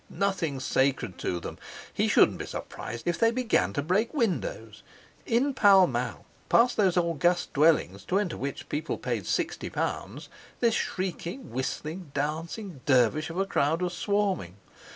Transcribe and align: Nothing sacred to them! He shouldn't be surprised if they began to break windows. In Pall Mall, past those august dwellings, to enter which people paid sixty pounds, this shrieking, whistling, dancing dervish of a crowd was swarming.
Nothing 0.09 0.59
sacred 0.59 1.19
to 1.19 1.39
them! 1.39 1.59
He 1.93 2.07
shouldn't 2.07 2.39
be 2.39 2.47
surprised 2.47 3.07
if 3.07 3.19
they 3.19 3.29
began 3.29 3.71
to 3.73 3.83
break 3.83 4.15
windows. 4.15 4.81
In 5.27 5.53
Pall 5.53 5.85
Mall, 5.85 6.25
past 6.49 6.75
those 6.75 6.97
august 6.97 7.53
dwellings, 7.53 8.03
to 8.05 8.17
enter 8.17 8.35
which 8.35 8.67
people 8.67 8.97
paid 8.97 9.27
sixty 9.27 9.69
pounds, 9.69 10.27
this 10.59 10.73
shrieking, 10.73 11.51
whistling, 11.51 12.09
dancing 12.15 12.81
dervish 12.87 13.29
of 13.29 13.37
a 13.37 13.45
crowd 13.45 13.83
was 13.83 13.93
swarming. 13.93 14.55